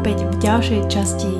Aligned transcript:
opäť 0.00 0.24
v 0.24 0.34
ďalšej 0.40 0.82
časti 0.88 1.39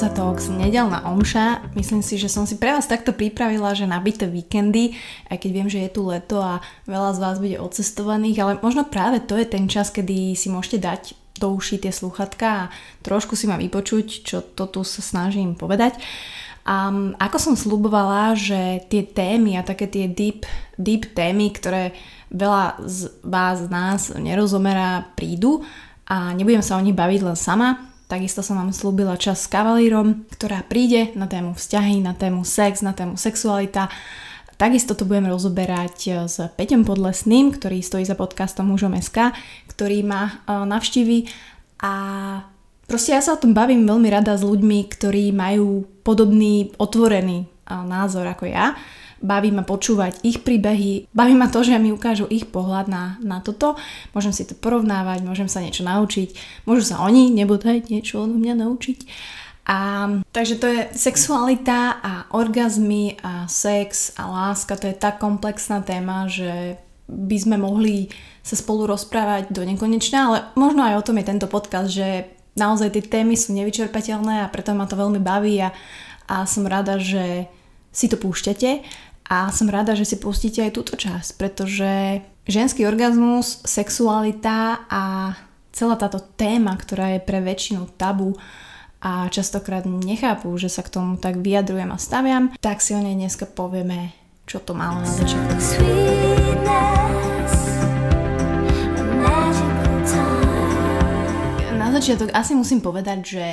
Buca 0.00 0.16
Talks 0.16 0.48
nedelná 0.48 1.04
omša. 1.12 1.76
Myslím 1.76 2.00
si, 2.00 2.16
že 2.16 2.32
som 2.32 2.48
si 2.48 2.56
pre 2.56 2.72
vás 2.72 2.88
takto 2.88 3.12
pripravila, 3.12 3.76
že 3.76 3.84
nabité 3.84 4.24
víkendy, 4.24 4.96
aj 5.28 5.36
keď 5.44 5.50
viem, 5.52 5.68
že 5.68 5.84
je 5.84 5.92
tu 5.92 6.08
leto 6.08 6.40
a 6.40 6.64
veľa 6.88 7.12
z 7.12 7.18
vás 7.20 7.36
bude 7.36 7.60
odcestovaných, 7.60 8.40
ale 8.40 8.52
možno 8.64 8.88
práve 8.88 9.20
to 9.20 9.36
je 9.36 9.44
ten 9.44 9.68
čas, 9.68 9.92
kedy 9.92 10.32
si 10.32 10.48
môžete 10.48 10.80
dať 10.80 11.02
do 11.36 11.52
uši 11.52 11.84
tie 11.84 11.92
sluchatka 11.92 12.48
a 12.48 12.68
trošku 13.04 13.36
si 13.36 13.44
ma 13.44 13.60
vypočuť, 13.60 14.24
čo 14.24 14.40
to 14.40 14.72
tu 14.72 14.88
sa 14.88 15.04
snažím 15.04 15.52
povedať. 15.52 16.00
A 16.64 16.88
ako 17.20 17.36
som 17.36 17.52
slubovala, 17.52 18.32
že 18.40 18.80
tie 18.88 19.04
témy 19.04 19.60
a 19.60 19.68
také 19.68 19.84
tie 19.84 20.08
deep, 20.08 20.48
deep 20.80 21.12
témy, 21.12 21.52
ktoré 21.52 21.92
veľa 22.32 22.88
z 22.88 23.12
vás, 23.20 23.60
z 23.60 23.68
nás 23.68 24.00
nerozomerá, 24.16 25.12
prídu 25.12 25.60
a 26.08 26.32
nebudem 26.32 26.64
sa 26.64 26.80
o 26.80 26.84
nich 26.84 26.96
baviť 26.96 27.20
len 27.20 27.36
sama. 27.36 27.89
Takisto 28.10 28.42
som 28.42 28.58
vám 28.58 28.74
slúbila 28.74 29.14
čas 29.14 29.46
s 29.46 29.46
kavalírom, 29.46 30.26
ktorá 30.34 30.66
príde 30.66 31.14
na 31.14 31.30
tému 31.30 31.54
vzťahy, 31.54 32.02
na 32.02 32.10
tému 32.10 32.42
sex, 32.42 32.82
na 32.82 32.90
tému 32.90 33.14
sexualita. 33.14 33.86
Takisto 34.58 34.98
to 34.98 35.06
budem 35.06 35.30
rozoberať 35.30 36.26
s 36.26 36.42
Peťom 36.58 36.82
Podlesným, 36.82 37.54
ktorý 37.54 37.78
stojí 37.78 38.02
za 38.02 38.18
podcastom 38.18 38.66
Mužom.sk, 38.74 39.30
ktorý 39.70 40.02
ma 40.02 40.26
e, 40.26 40.32
navštíví 40.50 41.30
a 41.86 41.94
proste 42.90 43.14
ja 43.14 43.22
sa 43.22 43.38
o 43.38 43.40
tom 43.40 43.54
bavím 43.54 43.86
veľmi 43.86 44.10
rada 44.10 44.34
s 44.34 44.42
ľuďmi, 44.42 44.90
ktorí 44.90 45.30
majú 45.30 45.86
podobný 46.02 46.74
otvorený 46.82 47.46
e, 47.46 47.72
názor 47.72 48.26
ako 48.26 48.50
ja. 48.50 48.74
Baví 49.20 49.52
ma 49.52 49.60
počúvať 49.68 50.24
ich 50.24 50.40
príbehy, 50.40 51.12
baví 51.12 51.36
ma 51.36 51.52
to, 51.52 51.60
že 51.60 51.76
mi 51.76 51.92
ukážu 51.92 52.24
ich 52.32 52.48
pohľad 52.48 52.88
na, 52.88 53.20
na 53.20 53.44
toto. 53.44 53.76
Môžem 54.16 54.32
si 54.32 54.48
to 54.48 54.56
porovnávať, 54.56 55.20
môžem 55.20 55.44
sa 55.44 55.60
niečo 55.60 55.84
naučiť, 55.84 56.32
môžu 56.64 56.88
sa 56.88 57.04
oni, 57.04 57.28
nebodaj, 57.28 57.92
niečo 57.92 58.24
od 58.24 58.32
mňa 58.32 58.64
naučiť. 58.64 58.98
A, 59.68 60.08
takže 60.32 60.56
to 60.56 60.66
je 60.66 60.80
sexualita 60.96 62.00
a 62.00 62.12
orgazmy 62.32 63.20
a 63.20 63.44
sex 63.46 64.16
a 64.16 64.24
láska, 64.26 64.80
to 64.80 64.88
je 64.88 64.96
tak 64.96 65.20
komplexná 65.20 65.84
téma, 65.84 66.26
že 66.26 66.80
by 67.06 67.36
sme 67.36 67.56
mohli 67.60 68.08
sa 68.40 68.56
spolu 68.56 68.88
rozprávať 68.88 69.52
do 69.52 69.62
nekonečna, 69.62 70.18
ale 70.26 70.38
možno 70.56 70.82
aj 70.86 70.94
o 70.96 71.06
tom 71.06 71.20
je 71.20 71.28
tento 71.28 71.46
podcast, 71.46 71.92
že 71.92 72.30
naozaj 72.56 72.98
tie 72.98 73.20
témy 73.20 73.38
sú 73.38 73.52
nevyčerpateľné 73.52 74.42
a 74.42 74.50
preto 74.50 74.74
ma 74.74 74.88
to 74.88 74.98
veľmi 74.98 75.20
baví 75.20 75.60
a, 75.60 75.70
a 76.26 76.48
som 76.48 76.66
rada, 76.66 76.96
že 76.98 77.46
si 77.90 78.06
to 78.06 78.16
púšťate 78.18 78.86
a 79.30 79.54
som 79.54 79.70
rada, 79.70 79.94
že 79.94 80.02
si 80.02 80.18
pustíte 80.18 80.58
aj 80.58 80.74
túto 80.74 80.98
časť, 80.98 81.38
pretože 81.38 82.18
ženský 82.50 82.82
orgazmus, 82.82 83.62
sexualita 83.62 84.90
a 84.90 85.38
celá 85.70 85.94
táto 85.94 86.18
téma, 86.34 86.74
ktorá 86.74 87.14
je 87.14 87.22
pre 87.22 87.38
väčšinu 87.38 87.94
tabu, 87.94 88.34
a 89.00 89.32
častokrát 89.32 89.88
nechápu, 89.88 90.52
že 90.60 90.68
sa 90.68 90.84
k 90.84 90.92
tomu 90.92 91.16
tak 91.16 91.40
vyjadrujem 91.40 91.88
a 91.88 91.96
staviam, 91.96 92.52
tak 92.60 92.84
si 92.84 92.92
o 92.92 93.00
nej 93.00 93.16
dneska 93.16 93.48
povieme, 93.48 94.12
čo 94.44 94.60
to 94.60 94.76
malo 94.76 95.00
na 95.00 95.08
time. 95.08 95.40
Na 101.80 101.88
začiatok 101.96 102.28
asi 102.36 102.52
musím 102.52 102.84
povedať, 102.84 103.18
že 103.24 103.46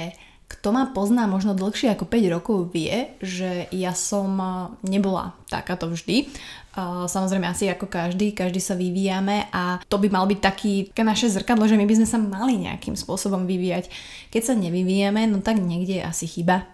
kto 0.58 0.74
ma 0.74 0.90
pozná 0.90 1.30
možno 1.30 1.54
dlhšie 1.54 1.94
ako 1.94 2.10
5 2.10 2.34
rokov 2.34 2.58
vie, 2.74 3.14
že 3.22 3.70
ja 3.70 3.94
som 3.94 4.30
eh, 4.38 4.50
nebola 4.90 5.38
takáto 5.48 5.88
vždy. 5.88 6.28
Eh, 6.28 7.06
Samozrejme 7.06 7.46
asi 7.46 7.70
ako 7.70 7.86
každý, 7.86 8.34
každý 8.34 8.58
sa 8.58 8.74
vyvíjame 8.74 9.50
a 9.54 9.78
to 9.86 10.02
by 10.02 10.10
mal 10.10 10.26
byť 10.26 10.40
taký, 10.42 10.74
naše 11.02 11.30
zrkadlo, 11.30 11.70
že 11.70 11.78
my 11.78 11.86
by 11.86 11.96
sme 12.02 12.08
sa 12.10 12.18
mali 12.18 12.58
nejakým 12.58 12.98
spôsobom 12.98 13.46
vyvíjať. 13.46 13.90
Keď 14.34 14.42
sa 14.42 14.54
nevyvíjame, 14.58 15.30
no 15.30 15.46
tak 15.46 15.62
niekde 15.62 16.02
je 16.02 16.04
asi 16.04 16.26
chyba. 16.26 16.66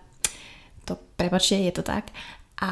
To, 0.88 1.00
prepačte, 1.16 1.60
je 1.60 1.72
to 1.72 1.84
tak. 1.84 2.12
A 2.64 2.72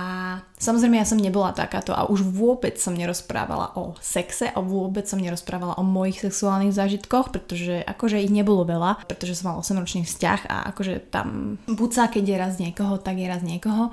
samozrejme 0.56 0.96
ja 0.96 1.04
som 1.04 1.20
nebola 1.20 1.52
takáto 1.52 1.92
a 1.92 2.08
už 2.08 2.24
vôbec 2.24 2.80
som 2.80 2.96
nerozprávala 2.96 3.76
o 3.76 3.92
sexe 4.00 4.48
a 4.48 4.64
vôbec 4.64 5.04
som 5.04 5.20
nerozprávala 5.20 5.76
o 5.76 5.84
mojich 5.84 6.24
sexuálnych 6.24 6.72
zážitkoch, 6.72 7.36
pretože 7.36 7.84
akože 7.84 8.24
ich 8.24 8.32
nebolo 8.32 8.64
veľa, 8.64 9.04
pretože 9.04 9.36
som 9.36 9.52
mal 9.52 9.60
8-ročný 9.60 10.08
vzťah 10.08 10.48
a 10.48 10.72
akože 10.72 11.12
tam 11.12 11.60
buca, 11.68 12.08
keď 12.08 12.24
je 12.24 12.38
raz 12.40 12.54
niekoho, 12.56 13.04
tak 13.04 13.20
je 13.20 13.28
raz 13.28 13.44
niekoho. 13.44 13.92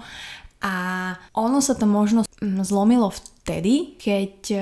A 0.63 0.75
ono 1.35 1.59
sa 1.59 1.75
to 1.75 1.91
možno 1.91 2.23
zlomilo 2.43 3.11
vtedy, 3.11 3.99
keď 3.99 4.35
e, 4.55 4.59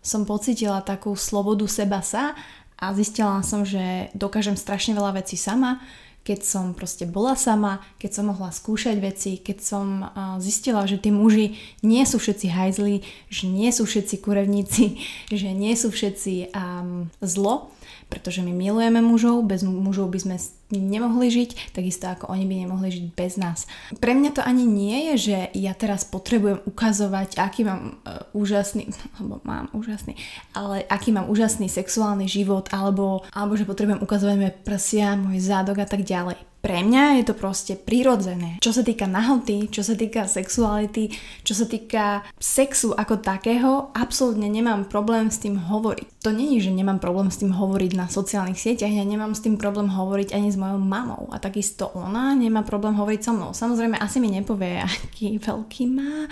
som 0.00 0.24
pocitila 0.24 0.80
takú 0.80 1.12
slobodu 1.16 1.68
seba 1.68 2.00
sa 2.00 2.32
a 2.80 2.96
zistila 2.96 3.44
som, 3.44 3.64
že 3.64 4.08
dokážem 4.16 4.56
strašne 4.56 4.96
veľa 4.96 5.20
vecí 5.20 5.36
sama, 5.36 5.84
keď 6.28 6.44
som 6.44 6.76
proste 6.76 7.08
bola 7.08 7.32
sama, 7.32 7.80
keď 7.96 8.20
som 8.20 8.28
mohla 8.28 8.52
skúšať 8.52 9.00
veci, 9.00 9.40
keď 9.40 9.58
som 9.64 10.04
zistila, 10.44 10.84
že 10.84 11.00
tí 11.00 11.08
muži 11.08 11.56
nie 11.80 12.04
sú 12.04 12.20
všetci 12.20 12.52
hajzli, 12.52 13.00
že 13.32 13.48
nie 13.48 13.72
sú 13.72 13.88
všetci 13.88 14.20
kurevníci, 14.20 15.00
že 15.40 15.48
nie 15.56 15.72
sú 15.72 15.88
všetci 15.88 16.52
um, 16.52 17.08
zlo, 17.24 17.72
pretože 18.12 18.44
my 18.44 18.52
milujeme 18.52 19.00
mužov, 19.00 19.48
bez 19.48 19.64
mužov 19.64 20.12
by 20.12 20.20
sme 20.20 20.36
nemohli 20.72 21.32
žiť, 21.32 21.72
takisto 21.72 22.12
ako 22.12 22.28
oni 22.28 22.44
by 22.44 22.54
nemohli 22.64 22.88
žiť 22.92 23.04
bez 23.16 23.40
nás. 23.40 23.64
Pre 23.96 24.12
mňa 24.12 24.30
to 24.36 24.42
ani 24.44 24.68
nie 24.68 25.12
je, 25.12 25.32
že 25.32 25.36
ja 25.56 25.72
teraz 25.72 26.04
potrebujem 26.04 26.60
ukazovať, 26.68 27.40
aký 27.40 27.64
mám 27.64 27.96
uh, 28.04 28.28
úžasný, 28.36 28.92
alebo 29.16 29.40
mám 29.48 29.72
úžasný, 29.72 30.16
ale 30.52 30.84
aký 30.88 31.12
mám 31.12 31.32
úžasný 31.32 31.72
sexuálny 31.72 32.28
život, 32.28 32.68
alebo, 32.68 33.24
alebo 33.32 33.56
že 33.56 33.64
potrebujem 33.64 34.04
ukazovať 34.04 34.36
moje 34.36 34.52
prsia, 34.60 35.16
môj 35.16 35.40
zádok 35.40 35.84
a 35.84 35.88
tak 35.88 36.04
ďalej 36.04 36.36
pre 36.58 36.82
mňa 36.82 37.22
je 37.22 37.24
to 37.30 37.34
proste 37.38 37.74
prirodzené. 37.86 38.58
Čo 38.58 38.74
sa 38.74 38.82
týka 38.82 39.06
nahoty, 39.06 39.70
čo 39.70 39.86
sa 39.86 39.94
týka 39.94 40.26
sexuality, 40.26 41.14
čo 41.46 41.54
sa 41.54 41.70
týka 41.70 42.26
sexu 42.36 42.90
ako 42.92 43.22
takého, 43.22 43.94
absolútne 43.94 44.50
nemám 44.50 44.90
problém 44.90 45.30
s 45.30 45.38
tým 45.38 45.54
hovoriť. 45.54 46.26
To 46.26 46.34
není, 46.34 46.58
že 46.58 46.74
nemám 46.74 46.98
problém 46.98 47.30
s 47.30 47.38
tým 47.38 47.54
hovoriť 47.54 47.94
na 47.94 48.10
sociálnych 48.10 48.58
sieťach, 48.58 48.90
ja 48.90 49.06
nemám 49.06 49.38
s 49.38 49.44
tým 49.46 49.54
problém 49.54 49.86
hovoriť 49.86 50.34
ani 50.34 50.50
s 50.50 50.58
mojou 50.58 50.82
mamou 50.82 51.30
a 51.30 51.38
takisto 51.38 51.94
ona 51.94 52.34
nemá 52.34 52.66
problém 52.66 52.98
hovoriť 52.98 53.20
so 53.22 53.32
mnou. 53.32 53.50
Samozrejme 53.54 53.94
asi 53.94 54.18
mi 54.18 54.34
nepovie, 54.34 54.82
aký 54.86 55.38
veľký 55.38 55.82
má 55.86 56.26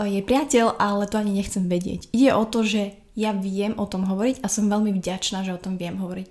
je 0.00 0.24
priateľ, 0.24 0.80
ale 0.80 1.04
to 1.04 1.20
ani 1.20 1.36
nechcem 1.36 1.68
vedieť. 1.68 2.08
Ide 2.16 2.32
o 2.32 2.44
to, 2.48 2.64
že 2.64 2.96
ja 3.12 3.36
viem 3.36 3.76
o 3.76 3.84
tom 3.84 4.08
hovoriť 4.08 4.40
a 4.40 4.48
som 4.48 4.72
veľmi 4.72 4.96
vďačná, 4.96 5.44
že 5.44 5.52
o 5.52 5.60
tom 5.60 5.76
viem 5.76 6.00
hovoriť. 6.00 6.28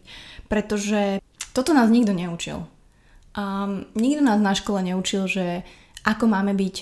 Pretože 0.49 1.21
toto 1.53 1.71
nás 1.77 1.93
nikto 1.93 2.17
neučil. 2.17 2.65
Um, 3.31 3.87
nikto 3.95 4.21
nás 4.23 4.43
na 4.43 4.51
škole 4.51 4.83
neučil, 4.83 5.23
že 5.27 5.63
ako 6.03 6.27
máme 6.27 6.51
byť 6.51 6.75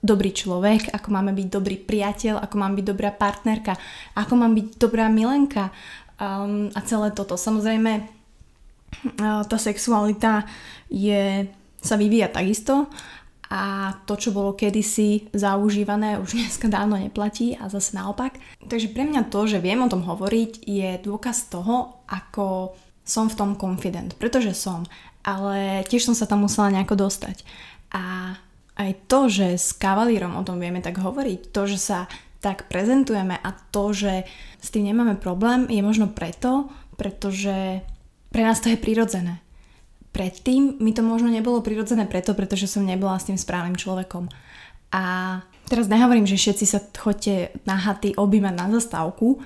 dobrý 0.00 0.32
človek, 0.32 0.96
ako 0.96 1.08
máme 1.12 1.36
byť 1.36 1.48
dobrý 1.52 1.76
priateľ, 1.76 2.40
ako 2.40 2.56
mám 2.56 2.72
byť 2.72 2.86
dobrá 2.88 3.12
partnerka, 3.12 3.76
ako 4.16 4.32
mám 4.32 4.56
byť 4.56 4.66
dobrá 4.80 5.12
milenka 5.12 5.68
um, 6.16 6.72
a 6.72 6.80
celé 6.88 7.12
toto. 7.12 7.36
Samozrejme, 7.36 8.08
tá 9.20 9.58
sexualita 9.60 10.48
je, 10.88 11.46
sa 11.84 11.94
vyvíja 12.00 12.32
takisto 12.32 12.88
a 13.50 13.94
to, 14.06 14.14
čo 14.14 14.30
bolo 14.30 14.54
kedysi 14.54 15.30
zaužívané, 15.34 16.16
už 16.16 16.38
dneska 16.38 16.70
dávno 16.70 16.96
neplatí 16.96 17.58
a 17.58 17.68
zase 17.68 17.92
naopak. 17.98 18.38
Takže 18.66 18.88
pre 18.94 19.04
mňa 19.04 19.28
to, 19.28 19.46
že 19.46 19.62
viem 19.62 19.82
o 19.82 19.90
tom 19.90 20.06
hovoriť, 20.06 20.64
je 20.64 20.96
dôkaz 21.02 21.50
toho, 21.50 22.02
ako 22.08 22.72
som 23.02 23.26
v 23.26 23.36
tom 23.36 23.50
confident, 23.58 24.14
pretože 24.16 24.54
som 24.54 24.86
ale 25.24 25.84
tiež 25.86 26.10
som 26.10 26.16
sa 26.16 26.24
tam 26.24 26.44
musela 26.44 26.72
nejako 26.72 27.08
dostať. 27.08 27.44
A 27.92 28.36
aj 28.80 28.90
to, 29.10 29.28
že 29.28 29.60
s 29.60 29.76
kavalírom 29.76 30.32
o 30.38 30.46
tom 30.46 30.56
vieme 30.56 30.80
tak 30.80 30.96
hovoriť, 30.96 31.52
to, 31.52 31.62
že 31.68 31.78
sa 31.78 31.98
tak 32.40 32.72
prezentujeme 32.72 33.36
a 33.36 33.50
to, 33.52 33.92
že 33.92 34.24
s 34.56 34.68
tým 34.72 34.88
nemáme 34.88 35.20
problém, 35.20 35.68
je 35.68 35.84
možno 35.84 36.08
preto, 36.08 36.72
pretože 36.96 37.84
pre 38.32 38.42
nás 38.44 38.64
to 38.64 38.72
je 38.72 38.80
prirodzené. 38.80 39.44
Predtým 40.10 40.80
mi 40.80 40.96
to 40.96 41.04
možno 41.04 41.28
nebolo 41.28 41.60
prirodzené 41.62 42.08
preto, 42.08 42.32
pretože 42.32 42.66
som 42.66 42.82
nebola 42.82 43.20
s 43.20 43.28
tým 43.28 43.36
správnym 43.36 43.76
človekom. 43.76 44.32
A 44.90 45.04
teraz 45.70 45.86
nehovorím, 45.86 46.26
že 46.26 46.40
všetci 46.40 46.64
sa 46.66 46.80
chodte 46.96 47.54
na 47.62 47.78
haty 47.78 48.16
objímať 48.18 48.54
na 48.56 48.66
zastávku, 48.74 49.38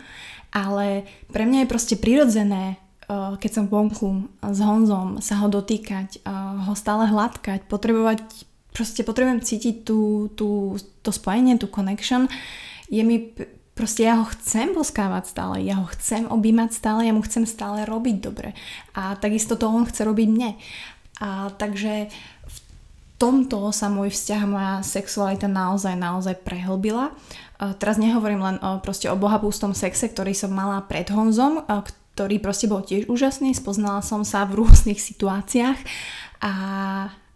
ale 0.55 1.05
pre 1.35 1.45
mňa 1.45 1.67
je 1.67 1.73
proste 1.73 1.97
prirodzené 1.99 2.79
keď 3.09 3.51
som 3.53 3.69
vonku 3.69 4.29
s 4.41 4.59
Honzom, 4.65 5.21
sa 5.21 5.41
ho 5.45 5.49
dotýkať, 5.53 6.25
ho 6.69 6.73
stále 6.73 7.11
hladkať, 7.11 7.69
potrebovať, 7.69 8.21
proste 8.73 9.05
potrebujem 9.05 9.45
cítiť 9.45 9.85
tú, 9.85 10.33
tú, 10.33 10.81
to 11.05 11.11
spojenie, 11.13 11.61
tú 11.61 11.69
connection. 11.69 12.27
Je 12.89 13.05
mi 13.05 13.33
proste 13.75 14.07
ja 14.07 14.23
ho 14.23 14.27
chcem 14.31 14.71
poskávať 14.73 15.35
stále, 15.35 15.67
ja 15.67 15.83
ho 15.83 15.87
chcem 15.91 16.31
objímať 16.31 16.71
stále, 16.79 17.11
ja 17.11 17.13
mu 17.13 17.21
chcem 17.27 17.43
stále 17.45 17.83
robiť 17.83 18.17
dobre. 18.23 18.55
A 18.95 19.19
takisto 19.19 19.59
to 19.59 19.67
on 19.67 19.85
chce 19.85 20.07
robiť 20.07 20.29
mne. 20.31 20.51
A 21.19 21.51
takže 21.55 22.09
v 22.47 22.59
tomto 23.19 23.75
sa 23.75 23.91
môj 23.91 24.15
vzťah, 24.15 24.43
moja 24.47 24.75
sexualita 24.87 25.51
naozaj, 25.51 25.99
naozaj 25.99 26.39
prehlbila. 26.47 27.11
A 27.59 27.75
teraz 27.75 27.99
nehovorím 27.99 28.43
len 28.43 28.57
o, 28.63 28.79
proste 28.83 29.11
o 29.11 29.19
bohapústom 29.19 29.75
sexe, 29.75 30.11
ktorý 30.11 30.35
som 30.35 30.55
mala 30.55 30.83
pred 30.87 31.11
Honzom, 31.11 31.63
ktorý 32.15 32.39
proste 32.39 32.71
bol 32.71 32.87
tiež 32.87 33.11
úžasný, 33.11 33.53
spoznala 33.59 34.01
som 34.01 34.23
sa 34.23 34.47
v 34.47 34.63
rôznych 34.63 35.03
situáciách 35.03 35.79
a 36.41 36.53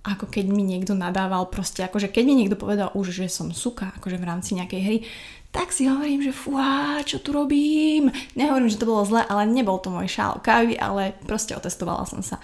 ako 0.07 0.31
keď 0.31 0.47
mi 0.49 0.63
niekto 0.65 0.95
nadával 0.95 1.51
proste, 1.51 1.85
akože 1.85 2.09
keď 2.09 2.25
mi 2.25 2.35
niekto 2.39 2.57
povedal 2.57 2.95
už, 2.95 3.13
že 3.13 3.27
som 3.29 3.51
suka, 3.51 3.93
akože 3.99 4.17
v 4.17 4.29
rámci 4.29 4.57
nejakej 4.57 4.81
hry, 4.81 4.99
tak 5.51 5.75
si 5.75 5.89
hovorím, 5.89 6.23
že 6.23 6.33
fúha, 6.33 7.03
čo 7.03 7.19
tu 7.19 7.33
robím. 7.33 8.13
Nehovorím, 8.37 8.69
že 8.69 8.81
to 8.81 8.89
bolo 8.89 9.05
zle, 9.05 9.25
ale 9.27 9.49
nebol 9.49 9.81
to 9.81 9.91
môj 9.91 10.09
šál 10.09 10.41
kávy, 10.45 10.77
ale 10.77 11.17
proste 11.25 11.57
otestovala 11.57 12.05
som 12.05 12.21
sa. 12.21 12.39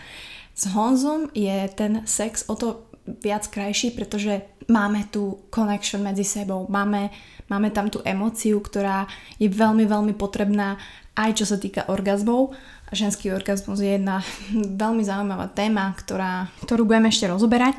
S 0.57 0.71
Honzom 0.73 1.29
je 1.37 1.69
ten 1.73 2.03
sex 2.09 2.49
o 2.49 2.55
to 2.57 2.89
viac 3.05 3.45
krajší, 3.53 3.93
pretože 3.93 4.41
máme 4.73 5.13
tu 5.13 5.45
connection 5.53 6.01
medzi 6.01 6.25
sebou, 6.25 6.65
máme, 6.73 7.13
máme 7.53 7.69
tam 7.71 7.93
tú 7.93 8.01
emóciu, 8.01 8.65
ktorá 8.65 9.05
je 9.37 9.53
veľmi, 9.53 9.85
veľmi 9.85 10.15
potrebná 10.17 10.81
aj 11.15 11.31
čo 11.39 11.45
sa 11.47 11.57
týka 11.59 11.87
orgazmov. 11.91 12.55
Ženský 12.95 13.35
orgazmus 13.35 13.83
je 13.83 13.99
jedna 13.99 14.23
veľmi 14.83 15.03
zaujímavá 15.03 15.51
téma, 15.51 15.95
ktorá, 15.99 16.51
ktorú 16.67 16.87
budeme 16.87 17.11
ešte 17.11 17.31
rozoberať. 17.31 17.79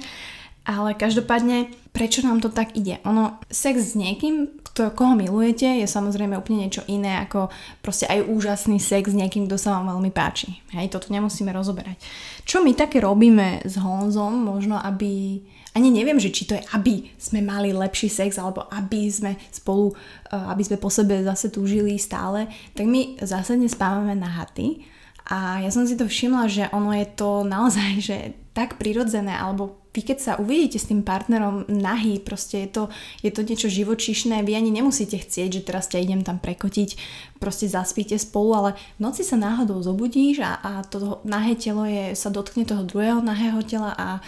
Ale 0.66 0.98
každopádne, 0.98 1.70
prečo 1.96 2.20
nám 2.28 2.44
to 2.44 2.52
tak 2.52 2.76
ide? 2.76 3.00
Ono, 3.08 3.40
sex 3.48 3.96
s 3.96 3.96
niekým, 3.96 4.60
kto, 4.60 4.92
koho 4.92 5.16
milujete, 5.16 5.80
je 5.80 5.88
samozrejme 5.88 6.36
úplne 6.36 6.68
niečo 6.68 6.84
iné 6.92 7.24
ako 7.24 7.48
proste 7.80 8.04
aj 8.12 8.28
úžasný 8.28 8.84
sex 8.84 9.16
s 9.16 9.16
niekým, 9.16 9.48
kto 9.48 9.56
sa 9.56 9.80
vám 9.80 9.96
veľmi 9.96 10.12
páči. 10.12 10.60
Hej, 10.76 10.92
toto 10.92 11.16
nemusíme 11.16 11.56
rozoberať. 11.56 11.96
Čo 12.44 12.60
my 12.60 12.76
také 12.76 13.00
robíme 13.00 13.64
s 13.64 13.80
Honzom, 13.80 14.36
možno 14.36 14.76
aby 14.76 15.40
ani 15.76 15.92
neviem, 15.92 16.20
že 16.20 16.32
či 16.32 16.48
to 16.48 16.56
je, 16.56 16.64
aby 16.76 17.08
sme 17.20 17.44
mali 17.44 17.76
lepší 17.76 18.08
sex, 18.08 18.36
alebo 18.40 18.68
aby 18.72 19.12
sme 19.12 19.40
spolu, 19.52 19.96
eh, 19.96 20.36
aby 20.36 20.64
sme 20.64 20.78
po 20.80 20.92
sebe 20.92 21.24
zase 21.24 21.52
túžili 21.52 21.96
stále, 21.96 22.52
tak 22.76 22.88
my 22.88 23.20
zásadne 23.24 23.72
spávame 23.72 24.16
na 24.16 24.28
haty. 24.28 24.84
A 25.26 25.64
ja 25.64 25.74
som 25.74 25.88
si 25.88 25.98
to 25.98 26.06
všimla, 26.06 26.46
že 26.48 26.64
ono 26.70 26.94
je 26.96 27.08
to 27.16 27.44
naozaj, 27.44 27.90
že 28.04 28.18
tak 28.56 28.80
prirodzené, 28.80 29.36
alebo 29.36 29.85
vy 29.96 30.04
keď 30.04 30.18
sa 30.20 30.34
uvidíte 30.36 30.76
s 30.76 30.92
tým 30.92 31.08
partnerom 31.08 31.64
nahý, 31.72 32.20
proste 32.20 32.68
je 32.68 32.70
to, 32.70 32.84
je 33.24 33.32
to 33.32 33.48
niečo 33.48 33.72
živočíšne, 33.72 34.44
vy 34.44 34.60
ani 34.60 34.76
nemusíte 34.76 35.16
chcieť, 35.16 35.50
že 35.50 35.66
teraz 35.66 35.88
ťa 35.88 36.04
idem 36.04 36.22
tam 36.28 36.44
prekotiť, 36.44 37.00
proste 37.40 37.72
zaspíte 37.72 38.20
spolu, 38.20 38.52
ale 38.52 38.70
v 39.00 39.08
noci 39.08 39.24
sa 39.24 39.40
náhodou 39.40 39.80
zobudíš 39.80 40.44
a, 40.44 40.60
a 40.60 40.72
to 40.84 41.24
nahé 41.24 41.56
telo 41.56 41.88
je, 41.88 42.12
sa 42.12 42.28
dotkne 42.28 42.68
toho 42.68 42.84
druhého 42.84 43.24
nahého 43.24 43.64
tela 43.64 43.96
a 43.96 44.20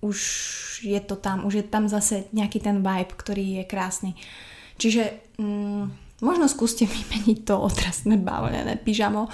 už 0.00 0.18
je 0.80 1.00
to 1.04 1.20
tam, 1.20 1.44
už 1.44 1.60
je 1.60 1.64
tam 1.68 1.84
zase 1.84 2.24
nejaký 2.32 2.64
ten 2.64 2.80
vibe, 2.80 3.12
ktorý 3.12 3.60
je 3.60 3.64
krásny. 3.68 4.16
Čiže 4.80 5.36
mm, 5.36 6.09
možno 6.20 6.46
skúste 6.48 6.84
vymeniť 6.88 7.44
to 7.44 7.56
otrasné 7.58 8.16
bavlené 8.20 8.76
pyžamo 8.80 9.28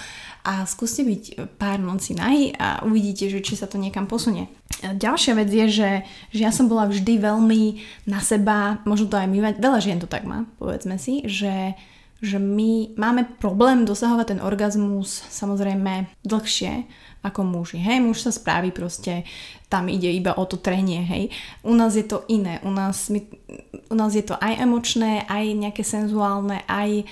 a 0.46 0.62
skúste 0.64 1.02
byť 1.02 1.54
pár 1.58 1.82
nocí 1.82 2.14
nahy 2.14 2.54
a 2.54 2.86
uvidíte, 2.86 3.26
že 3.26 3.42
či 3.42 3.58
sa 3.58 3.66
to 3.66 3.78
niekam 3.78 4.06
posunie. 4.06 4.46
Ďalšia 4.82 5.32
vec 5.34 5.50
je, 5.50 5.66
že, 5.66 5.90
že 6.30 6.40
ja 6.46 6.54
som 6.54 6.70
bola 6.70 6.86
vždy 6.86 7.18
veľmi 7.18 7.62
na 8.06 8.22
seba, 8.22 8.78
možno 8.86 9.10
to 9.10 9.18
aj 9.18 9.26
my, 9.26 9.38
veľa 9.58 9.78
žien 9.82 9.98
to 9.98 10.06
tak 10.06 10.22
má, 10.22 10.46
povedzme 10.58 10.96
si, 10.98 11.26
že 11.26 11.74
že 12.16 12.40
my 12.40 12.96
máme 12.96 13.28
problém 13.36 13.84
dosahovať 13.84 14.26
ten 14.32 14.40
orgazmus 14.40 15.20
samozrejme 15.28 16.08
dlhšie 16.24 16.88
ako 17.26 17.42
muži. 17.42 17.82
Hej, 17.82 17.98
muž 18.06 18.22
sa 18.22 18.30
spraví 18.30 18.70
proste, 18.70 19.26
tam 19.66 19.90
ide 19.90 20.06
iba 20.14 20.38
o 20.38 20.46
to 20.46 20.62
trenie, 20.62 21.02
hej. 21.02 21.34
U 21.66 21.74
nás 21.74 21.98
je 21.98 22.06
to 22.06 22.22
iné, 22.30 22.62
u 22.62 22.70
nás, 22.70 23.10
my, 23.10 23.20
u 23.90 23.94
nás 23.98 24.14
je 24.14 24.22
to 24.22 24.38
aj 24.38 24.62
emočné, 24.62 25.26
aj 25.26 25.44
nejaké 25.50 25.82
senzuálne, 25.82 26.62
aj 26.70 27.02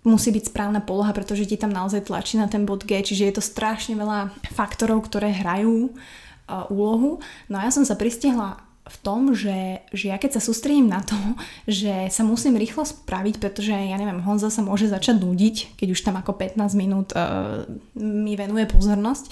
musí 0.00 0.32
byť 0.32 0.48
správna 0.48 0.80
poloha, 0.80 1.12
pretože 1.12 1.44
ti 1.44 1.60
tam 1.60 1.76
naozaj 1.76 2.08
tlačí 2.08 2.40
na 2.40 2.48
ten 2.48 2.64
bod 2.64 2.88
G, 2.88 3.04
čiže 3.04 3.28
je 3.28 3.34
to 3.36 3.44
strašne 3.44 3.92
veľa 4.00 4.32
faktorov, 4.56 5.04
ktoré 5.04 5.28
hrajú 5.28 5.92
uh, 5.92 6.64
úlohu. 6.72 7.20
No 7.52 7.60
a 7.60 7.68
ja 7.68 7.70
som 7.72 7.84
sa 7.84 8.00
pristihla 8.00 8.64
v 8.90 8.96
tom, 9.06 9.20
že, 9.30 9.86
že 9.94 10.10
ja 10.10 10.18
keď 10.18 10.38
sa 10.38 10.42
sústredím 10.42 10.90
na 10.90 11.00
to, 11.00 11.14
že 11.70 12.10
sa 12.10 12.26
musím 12.26 12.58
rýchlo 12.58 12.82
spraviť, 12.82 13.38
pretože 13.38 13.70
ja 13.70 13.96
neviem, 13.96 14.18
Honza 14.26 14.50
sa 14.50 14.66
môže 14.66 14.90
začať 14.90 15.22
nudiť, 15.22 15.78
keď 15.78 15.88
už 15.94 16.00
tam 16.02 16.18
ako 16.18 16.34
15 16.34 16.58
minút 16.74 17.14
uh, 17.14 17.62
mi 17.94 18.34
venuje 18.34 18.66
pozornosť, 18.66 19.30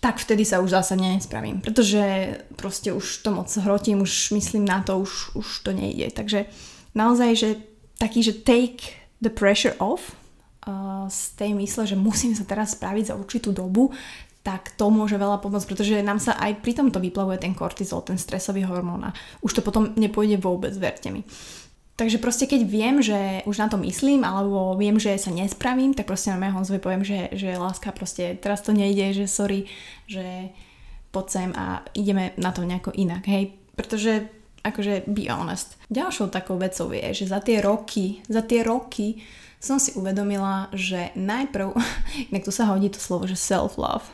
tak 0.00 0.16
vtedy 0.16 0.48
sa 0.48 0.64
už 0.64 0.72
zásadne 0.72 1.12
nespravím, 1.12 1.60
pretože 1.60 2.00
proste 2.56 2.88
už 2.88 3.20
to 3.20 3.36
moc 3.36 3.52
hrotím, 3.52 4.00
už 4.00 4.32
myslím 4.32 4.64
na 4.64 4.80
to, 4.80 4.96
už, 4.96 5.36
už 5.36 5.46
to 5.60 5.76
nejde. 5.76 6.08
Takže 6.16 6.48
naozaj, 6.96 7.30
že 7.36 7.48
taký, 8.00 8.24
že 8.24 8.32
take 8.32 8.96
the 9.20 9.28
pressure 9.28 9.76
off, 9.76 10.16
uh, 10.64 11.04
z 11.12 11.36
tej 11.36 11.50
mysle, 11.52 11.84
že 11.84 12.00
musím 12.00 12.32
sa 12.32 12.48
teraz 12.48 12.72
spraviť 12.72 13.12
za 13.12 13.14
určitú 13.18 13.52
dobu, 13.52 13.92
tak 14.40 14.72
to 14.80 14.88
môže 14.88 15.20
veľa 15.20 15.40
pomôcť, 15.44 15.68
pretože 15.68 16.00
nám 16.00 16.16
sa 16.16 16.32
aj 16.40 16.64
pri 16.64 16.72
tomto 16.72 16.96
vyplavuje 16.96 17.36
ten 17.36 17.52
kortizol, 17.52 18.00
ten 18.00 18.16
stresový 18.16 18.64
hormón 18.64 19.12
a 19.12 19.14
už 19.44 19.60
to 19.60 19.60
potom 19.60 19.92
nepôjde 20.00 20.40
vôbec, 20.40 20.72
verte 20.80 21.12
mi. 21.12 21.28
Takže 22.00 22.16
proste 22.16 22.48
keď 22.48 22.64
viem, 22.64 23.04
že 23.04 23.44
už 23.44 23.60
na 23.60 23.68
to 23.68 23.76
myslím, 23.76 24.24
alebo 24.24 24.72
viem, 24.72 24.96
že 24.96 25.20
sa 25.20 25.28
nespravím, 25.28 25.92
tak 25.92 26.08
proste 26.08 26.32
na 26.32 26.48
Honzovi 26.48 26.80
poviem, 26.80 27.04
že, 27.04 27.28
že 27.36 27.60
láska 27.60 27.92
proste 27.92 28.40
teraz 28.40 28.64
to 28.64 28.72
nejde, 28.72 29.12
že 29.12 29.28
sorry, 29.28 29.68
že 30.08 30.48
poď 31.12 31.26
sem 31.28 31.50
a 31.52 31.84
ideme 31.92 32.32
na 32.40 32.56
to 32.56 32.64
nejako 32.64 32.96
inak, 32.96 33.28
hej. 33.28 33.52
Pretože 33.76 34.32
akože 34.64 35.12
be 35.12 35.28
honest. 35.28 35.76
Ďalšou 35.92 36.32
takou 36.32 36.56
vecou 36.56 36.88
je, 36.88 37.04
že 37.12 37.28
za 37.28 37.44
tie 37.44 37.60
roky, 37.60 38.24
za 38.32 38.40
tie 38.48 38.64
roky 38.64 39.20
som 39.60 39.76
si 39.76 39.92
uvedomila, 39.92 40.72
že 40.72 41.12
najprv, 41.12 41.76
inak 42.32 42.48
tu 42.48 42.52
sa 42.52 42.64
hodí 42.72 42.88
to 42.88 42.96
slovo, 42.96 43.28
že 43.28 43.36
self-love, 43.36 44.08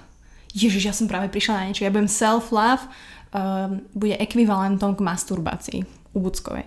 Ježiš, 0.56 0.88
ja 0.88 0.94
som 0.96 1.04
práve 1.04 1.28
prišla 1.28 1.60
na 1.60 1.64
niečo, 1.68 1.84
ja 1.84 1.92
budem 1.92 2.08
self-love, 2.08 2.88
um, 3.36 3.84
bude 3.92 4.16
ekvivalentom 4.16 4.96
k 4.96 5.04
masturbácii 5.04 5.80
u 6.16 6.18
Buckovej. 6.24 6.64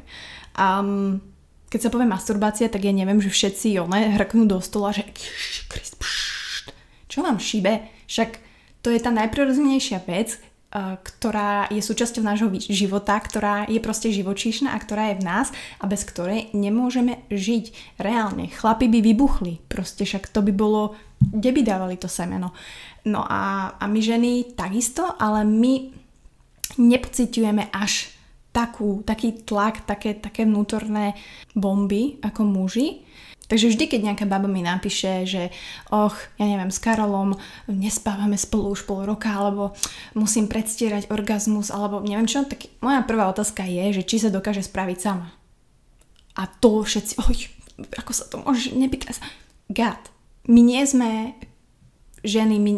Um, 0.53 1.25
keď 1.73 1.89
sa 1.89 1.93
povie 1.93 2.05
masturbácia, 2.05 2.69
tak 2.69 2.85
ja 2.85 2.93
neviem, 2.93 3.17
že 3.17 3.33
všetci 3.33 3.81
one 3.81 4.13
hrknú 4.13 4.45
do 4.45 4.61
stola, 4.61 4.93
že 4.93 5.05
Krist, 5.69 5.97
pšt, 5.97 6.73
čo 7.09 7.25
vám 7.25 7.41
šibe? 7.41 7.89
Však 8.05 8.29
to 8.85 8.93
je 8.93 9.01
tá 9.01 9.09
najprirodzenejšia 9.09 10.05
vec, 10.05 10.37
uh, 10.37 10.97
ktorá 11.01 11.69
je 11.73 11.81
súčasťou 11.81 12.21
nášho 12.21 12.49
života, 12.69 13.17
ktorá 13.17 13.65
je 13.65 13.81
proste 13.81 14.13
živočíšna 14.13 14.73
a 14.73 14.81
ktorá 14.81 15.13
je 15.13 15.19
v 15.21 15.25
nás 15.25 15.47
a 15.81 15.85
bez 15.89 16.05
ktorej 16.05 16.53
nemôžeme 16.53 17.25
žiť 17.33 17.97
reálne. 18.01 18.53
Chlapi 18.53 18.85
by 18.85 19.01
vybuchli, 19.01 19.61
proste 19.65 20.05
však 20.05 20.29
to 20.29 20.45
by 20.45 20.53
bolo, 20.53 20.97
kde 21.21 21.49
by 21.53 21.61
dávali 21.65 21.97
to 21.97 22.09
semeno. 22.09 22.53
No 23.07 23.23
a, 23.23 23.75
a 23.79 23.83
my 23.87 23.99
ženy 24.03 24.55
takisto, 24.57 25.07
ale 25.15 25.47
my 25.47 25.93
nepociťujeme 26.77 27.71
až 27.71 28.11
takú, 28.51 29.05
taký 29.05 29.45
tlak, 29.45 29.85
také, 29.85 30.17
také 30.17 30.43
vnútorné 30.43 31.15
bomby 31.53 32.17
ako 32.19 32.43
muži. 32.43 33.05
Takže 33.49 33.73
vždy, 33.73 33.85
keď 33.89 33.99
nejaká 34.05 34.25
baba 34.29 34.45
mi 34.45 34.61
napíše, 34.61 35.25
že 35.25 35.49
och, 35.89 36.13
ja 36.37 36.45
neviem, 36.45 36.69
s 36.69 36.77
Karolom 36.77 37.33
nespávame 37.65 38.37
spolu 38.37 38.77
už 38.77 38.85
pol 38.85 39.09
roka, 39.09 39.33
alebo 39.33 39.73
musím 40.13 40.45
predstierať 40.45 41.09
orgazmus, 41.09 41.73
alebo 41.73 41.97
neviem 42.05 42.29
čo, 42.29 42.45
tak 42.45 42.69
moja 42.85 43.01
prvá 43.01 43.25
otázka 43.25 43.65
je, 43.65 44.01
že 44.01 44.03
či 44.05 44.21
sa 44.21 44.29
dokáže 44.29 44.61
spraviť 44.61 44.97
sama. 45.01 45.33
A 46.37 46.45
to 46.45 46.85
všetci, 46.85 47.17
oj, 47.25 47.37
ako 47.97 48.11
sa 48.13 48.29
to 48.29 48.37
môže, 48.37 48.69
sa. 49.17 49.25
God, 49.65 50.01
my 50.45 50.61
nie 50.61 50.85
sme 50.85 51.33
ženy, 52.23 52.55
my 52.59 52.71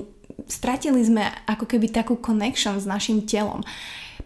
stratili 0.47 1.01
sme 1.05 1.27
ako 1.45 1.65
keby 1.67 1.91
takú 1.91 2.17
connection 2.17 2.77
s 2.79 2.89
našim 2.89 3.23
telom 3.25 3.61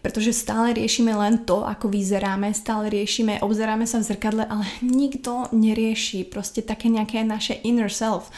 pretože 0.06 0.38
stále 0.38 0.70
riešime 0.70 1.10
len 1.18 1.42
to, 1.42 1.66
ako 1.66 1.90
vyzeráme, 1.90 2.54
stále 2.54 2.86
riešime, 2.86 3.42
obzeráme 3.42 3.90
sa 3.90 3.98
v 3.98 4.06
zrkadle, 4.06 4.46
ale 4.46 4.62
nikto 4.78 5.50
nerieši 5.50 6.22
proste 6.30 6.62
také 6.62 6.86
nejaké 6.86 7.26
naše 7.26 7.58
inner 7.66 7.90
self. 7.90 8.30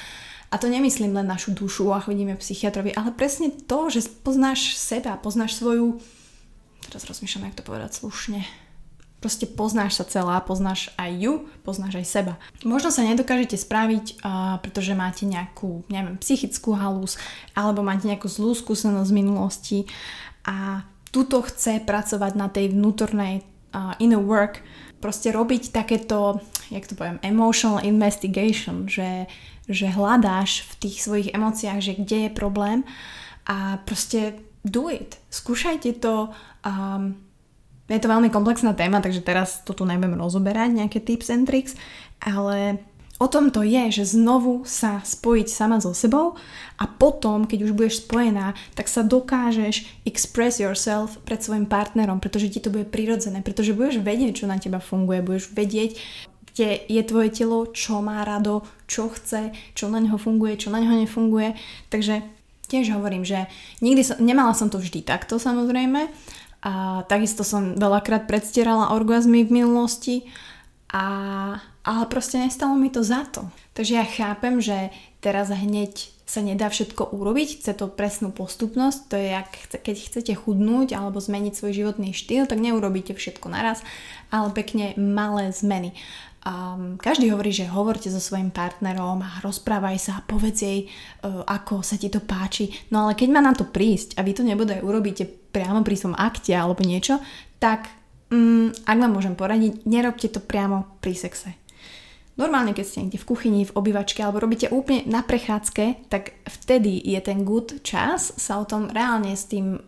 A 0.49 0.56
to 0.56 0.64
nemyslím 0.73 1.12
len 1.12 1.28
našu 1.28 1.52
dušu 1.52 1.92
a 1.92 2.00
chodíme 2.00 2.40
psychiatrovi, 2.40 2.97
ale 2.97 3.12
presne 3.12 3.52
to, 3.52 3.92
že 3.92 4.08
poznáš 4.25 4.80
seba, 4.80 5.20
poznáš 5.20 5.61
svoju... 5.61 6.00
Teraz 6.88 7.04
rozmýšľam, 7.04 7.52
jak 7.52 7.58
to 7.61 7.68
povedať 7.68 8.00
slušne 8.00 8.49
Proste 9.18 9.50
poznáš 9.50 9.98
sa 9.98 10.06
celá, 10.06 10.38
poznáš 10.38 10.94
aj 10.94 11.10
ju, 11.18 11.32
poznáš 11.66 11.98
aj 11.98 12.06
seba. 12.06 12.34
Možno 12.62 12.94
sa 12.94 13.02
nedokážete 13.02 13.58
spraviť, 13.58 14.22
uh, 14.22 14.62
pretože 14.62 14.94
máte 14.94 15.26
nejakú, 15.26 15.82
neviem, 15.90 16.14
psychickú 16.22 16.78
halúz, 16.78 17.18
alebo 17.58 17.82
máte 17.82 18.06
nejakú 18.06 18.30
zlú 18.30 18.54
skúsenosť 18.54 19.10
z 19.10 19.18
minulosti 19.18 19.78
a 20.46 20.87
tuto 21.10 21.42
chce 21.42 21.82
pracovať 21.82 22.32
na 22.38 22.46
tej 22.46 22.70
vnútornej 22.70 23.42
uh, 23.75 23.98
inner 23.98 24.22
work, 24.22 24.62
proste 25.02 25.34
robiť 25.34 25.75
takéto, 25.75 26.38
jak 26.70 26.87
to 26.87 26.94
poviem, 26.94 27.18
emotional 27.26 27.82
investigation, 27.82 28.87
že, 28.87 29.26
že 29.66 29.90
hľadáš 29.90 30.62
v 30.62 30.72
tých 30.87 30.96
svojich 31.02 31.28
emóciách, 31.34 31.80
že 31.82 31.98
kde 31.98 32.28
je 32.28 32.30
problém 32.30 32.87
a 33.50 33.82
proste 33.82 34.38
do 34.62 34.87
it. 34.92 35.18
Skúšajte 35.32 35.98
to. 35.98 36.30
Um, 36.62 37.27
je 37.88 38.02
to 38.04 38.12
veľmi 38.12 38.28
komplexná 38.28 38.76
téma, 38.76 39.00
takže 39.00 39.25
teraz 39.25 39.64
to 39.64 39.73
tu 39.73 39.88
nebudem 39.88 40.21
rozoberať, 40.21 40.76
nejaké 40.76 41.00
tips 41.00 41.33
and 41.33 41.49
tricks, 41.49 41.73
ale 42.21 42.85
o 43.18 43.26
tom 43.26 43.50
to 43.50 43.66
je, 43.66 43.90
že 43.90 44.14
znovu 44.14 44.62
sa 44.68 45.02
spojiť 45.02 45.49
sama 45.50 45.83
so 45.83 45.90
sebou 45.90 46.38
a 46.78 46.85
potom, 46.87 47.49
keď 47.49 47.59
už 47.66 47.73
budeš 47.75 48.07
spojená, 48.07 48.54
tak 48.78 48.87
sa 48.87 49.02
dokážeš 49.02 50.04
express 50.07 50.62
yourself 50.62 51.18
pred 51.26 51.42
svojim 51.42 51.66
partnerom, 51.66 52.23
pretože 52.23 52.52
ti 52.52 52.62
to 52.62 52.71
bude 52.71 52.87
prirodzené, 52.92 53.42
pretože 53.42 53.75
budeš 53.75 54.04
vedieť, 54.04 54.45
čo 54.45 54.47
na 54.47 54.61
teba 54.61 54.78
funguje, 54.78 55.25
budeš 55.25 55.50
vedieť, 55.50 55.99
kde 56.54 56.90
je 56.90 57.02
tvoje 57.07 57.30
telo, 57.30 57.71
čo 57.71 58.02
má 58.02 58.23
rado, 58.26 58.66
čo 58.90 59.11
chce, 59.11 59.54
čo 59.78 59.90
na 59.90 60.02
neho 60.02 60.18
funguje, 60.18 60.59
čo 60.59 60.75
na 60.75 60.83
neho 60.83 60.99
nefunguje. 60.99 61.54
Takže 61.87 62.23
tiež 62.66 62.92
hovorím, 62.95 63.23
že 63.23 63.47
nikdy 63.78 64.02
som, 64.02 64.18
nemala 64.18 64.52
som 64.52 64.68
to 64.68 64.83
vždy 64.83 65.00
takto 65.02 65.40
samozrejme 65.40 66.11
a 66.62 67.06
takisto 67.06 67.46
som 67.46 67.78
veľakrát 67.78 68.26
predstierala 68.26 68.90
orgazmy 68.90 69.46
v 69.46 69.62
minulosti 69.62 70.16
a, 70.90 71.06
ale 71.86 72.04
proste 72.10 72.42
nestalo 72.42 72.74
mi 72.74 72.90
to 72.90 73.06
za 73.06 73.22
to. 73.30 73.46
Takže 73.78 73.92
ja 73.94 74.06
chápem, 74.06 74.58
že 74.58 74.90
teraz 75.22 75.54
hneď 75.54 76.10
sa 76.28 76.44
nedá 76.44 76.68
všetko 76.68 77.16
urobiť, 77.16 77.64
chce 77.64 77.72
to 77.72 77.88
presnú 77.88 78.28
postupnosť, 78.34 78.98
to 79.08 79.14
je 79.16 79.32
jak 79.32 79.48
keď 79.80 79.96
chcete 79.96 80.32
chudnúť 80.36 80.92
alebo 80.92 81.24
zmeniť 81.24 81.56
svoj 81.56 81.72
životný 81.72 82.12
štýl, 82.12 82.44
tak 82.44 82.60
neurobíte 82.60 83.16
všetko 83.16 83.48
naraz, 83.48 83.80
ale 84.28 84.52
pekne 84.52 84.92
malé 85.00 85.56
zmeny. 85.56 85.96
Um, 86.44 87.00
každý 87.00 87.32
hovorí, 87.32 87.50
že 87.50 87.68
hovorte 87.68 88.12
so 88.12 88.20
svojim 88.20 88.48
partnerom 88.54 89.20
a 89.20 89.40
rozprávaj 89.42 89.96
sa 89.98 90.12
a 90.20 90.24
povedz 90.24 90.58
jej, 90.64 90.80
uh, 91.24 91.44
ako 91.44 91.80
sa 91.80 91.98
ti 91.98 92.12
to 92.12 92.22
páči. 92.22 92.72
No 92.92 93.04
ale 93.04 93.18
keď 93.18 93.28
má 93.32 93.40
na 93.42 93.52
to 93.56 93.66
prísť 93.66 94.16
a 94.16 94.24
vy 94.24 94.32
to 94.32 94.46
nebude 94.46 94.80
urobíte 94.80 95.28
priamo 95.58 95.82
pri 95.82 95.98
svojom 95.98 96.14
akte 96.14 96.54
alebo 96.54 96.86
niečo, 96.86 97.18
tak 97.58 97.90
mm, 98.30 98.86
ak 98.86 98.96
vám 99.02 99.10
môžem 99.10 99.34
poradiť, 99.34 99.82
nerobte 99.90 100.30
to 100.30 100.38
priamo 100.38 100.86
pri 101.02 101.18
sexe. 101.18 101.50
Normálne, 102.38 102.70
keď 102.70 102.84
ste 102.86 103.02
niekde 103.02 103.18
v 103.18 103.28
kuchyni, 103.34 103.66
v 103.66 103.74
obývačke 103.74 104.22
alebo 104.22 104.38
robíte 104.38 104.70
úplne 104.70 105.02
na 105.10 105.26
prechádzke, 105.26 106.06
tak 106.06 106.38
vtedy 106.46 107.02
je 107.02 107.18
ten 107.18 107.42
good 107.42 107.82
čas 107.82 108.30
sa 108.38 108.62
o 108.62 108.64
tom 108.70 108.86
reálne 108.86 109.34
s 109.34 109.50
tým 109.50 109.82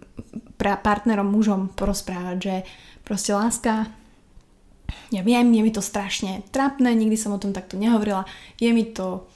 partnerom, 0.58 1.30
mužom 1.30 1.70
porozprávať, 1.78 2.36
že 2.42 2.54
proste 3.06 3.30
láska, 3.30 3.86
ja 5.14 5.22
viem, 5.22 5.46
je 5.54 5.62
mi 5.62 5.70
to 5.70 5.78
strašne 5.78 6.42
trápne, 6.50 6.90
nikdy 6.90 7.14
som 7.14 7.30
o 7.30 7.38
tom 7.38 7.54
takto 7.54 7.78
nehovorila, 7.78 8.26
je 8.58 8.74
mi 8.74 8.82
to 8.82 9.30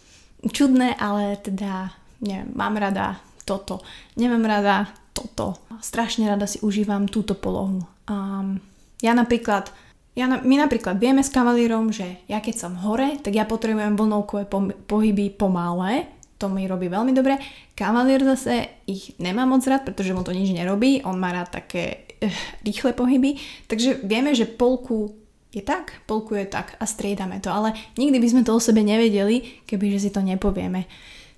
čudné, 0.50 0.98
ale 0.98 1.38
teda, 1.38 1.94
neviem, 2.18 2.50
mám 2.50 2.74
rada 2.74 3.22
toto, 3.46 3.78
nemám 4.18 4.42
rada 4.42 4.90
toto. 5.14 5.54
Strašne 5.78 6.26
rada 6.26 6.50
si 6.50 6.58
užívam 6.60 7.06
túto 7.06 7.38
polohu. 7.38 7.86
Um, 8.10 8.58
ja 8.98 9.14
napríklad, 9.14 9.70
ja, 10.18 10.26
my 10.26 10.58
napríklad 10.58 10.98
vieme 10.98 11.22
s 11.22 11.30
kavalírom, 11.30 11.94
že 11.94 12.18
ja 12.26 12.42
keď 12.42 12.54
som 12.58 12.82
hore, 12.82 13.22
tak 13.22 13.32
ja 13.32 13.46
potrebujem 13.46 13.94
vlnovkové 13.94 14.50
pohyby 14.84 15.30
pomalé, 15.32 16.10
to 16.34 16.50
mi 16.50 16.66
robí 16.66 16.90
veľmi 16.90 17.14
dobre. 17.14 17.38
Kavalír 17.78 18.26
zase 18.26 18.82
ich 18.90 19.14
nemá 19.22 19.46
moc 19.46 19.62
rád, 19.64 19.86
pretože 19.86 20.12
mu 20.12 20.26
to 20.26 20.34
nič 20.34 20.50
nerobí, 20.50 21.06
on 21.06 21.16
má 21.16 21.30
rád 21.30 21.62
také 21.62 22.10
uh, 22.18 22.28
rýchle 22.66 22.92
pohyby, 22.92 23.38
takže 23.70 24.02
vieme, 24.02 24.34
že 24.34 24.50
polku 24.50 25.14
je 25.54 25.62
tak, 25.62 26.02
polku 26.10 26.34
je 26.34 26.50
tak 26.50 26.74
a 26.82 26.84
striedame 26.84 27.38
to, 27.38 27.46
ale 27.46 27.78
nikdy 27.94 28.18
by 28.18 28.28
sme 28.28 28.42
to 28.42 28.58
o 28.58 28.58
sebe 28.58 28.82
nevedeli, 28.82 29.62
kebyže 29.70 30.02
si 30.02 30.10
to 30.10 30.18
nepovieme. 30.18 30.90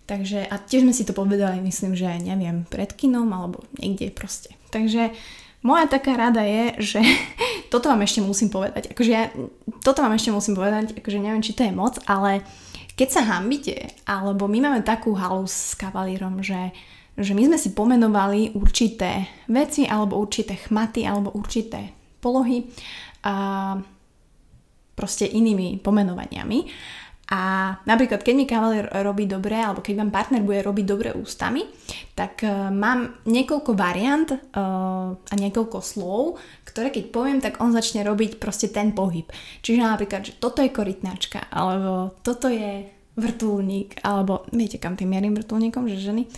Takže, 0.07 0.47
a 0.47 0.55
tiež 0.63 0.87
sme 0.87 0.95
si 0.95 1.03
to 1.03 1.11
povedali, 1.11 1.59
myslím, 1.67 1.99
že 1.99 2.07
neviem, 2.23 2.63
pred 2.71 2.95
kinom 2.95 3.27
alebo 3.35 3.67
niekde 3.75 4.15
proste. 4.15 4.55
Takže 4.71 5.11
moja 5.67 5.91
taká 5.91 6.15
rada 6.15 6.47
je, 6.47 6.95
že 6.95 7.01
toto 7.75 7.91
vám 7.91 8.07
ešte 8.07 8.23
musím 8.23 8.47
povedať. 8.55 8.95
Akože 8.95 9.11
ja, 9.11 9.35
toto 9.83 10.07
vám 10.07 10.15
ešte 10.15 10.31
musím 10.31 10.55
povedať, 10.55 10.95
akože 10.95 11.19
neviem, 11.19 11.43
či 11.43 11.59
to 11.59 11.67
je 11.67 11.75
moc, 11.75 11.99
ale 12.07 12.47
keď 12.97 13.09
sa 13.13 13.23
hambite, 13.27 13.93
alebo 14.07 14.47
my 14.47 14.63
máme 14.63 14.81
takú 14.87 15.13
halu 15.19 15.45
s 15.45 15.75
kavalírom, 15.75 16.41
že, 16.41 16.71
že 17.19 17.35
my 17.35 17.53
sme 17.53 17.59
si 17.61 17.75
pomenovali 17.75 18.57
určité 18.57 19.27
veci, 19.51 19.85
alebo 19.85 20.17
určité 20.17 20.57
chmaty, 20.57 21.05
alebo 21.05 21.35
určité 21.35 21.93
polohy 22.23 22.65
a 23.27 23.77
proste 24.97 25.29
inými 25.29 25.77
pomenovaniami. 25.85 26.59
A 27.27 27.75
napríklad, 27.83 28.23
keď 28.23 28.35
mi 28.39 28.47
kavalér 28.47 28.87
robí 29.03 29.27
dobre, 29.27 29.59
alebo 29.59 29.83
keď 29.83 29.99
vám 29.99 30.15
partner 30.15 30.47
bude 30.47 30.63
robiť 30.63 30.85
dobre 30.87 31.11
ústami, 31.11 31.67
tak 32.15 32.47
uh, 32.47 32.71
mám 32.71 33.19
niekoľko 33.27 33.75
variant 33.75 34.31
uh, 34.31 35.11
a 35.11 35.35
niekoľko 35.35 35.79
slov, 35.83 36.39
ktoré 36.63 36.95
keď 36.95 37.05
poviem, 37.11 37.43
tak 37.43 37.59
on 37.59 37.75
začne 37.75 38.07
robiť 38.07 38.39
proste 38.39 38.71
ten 38.71 38.95
pohyb. 38.95 39.27
Čiže 39.59 39.83
napríklad, 39.83 40.23
že 40.23 40.39
toto 40.39 40.63
je 40.63 40.71
korytnačka, 40.71 41.51
alebo 41.51 42.15
toto 42.23 42.47
je 42.47 42.87
vrtulník, 43.19 44.07
alebo 44.07 44.47
viete 44.55 44.79
kam 44.79 44.95
tým 44.95 45.11
mierim 45.11 45.35
vrtulníkom, 45.35 45.91
že 45.91 46.07
ženy, 46.07 46.31